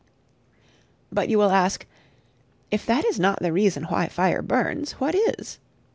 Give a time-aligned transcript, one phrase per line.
[1.11, 1.85] But you will ask,
[2.71, 5.59] "If that is not the reason why fire burns, what is?"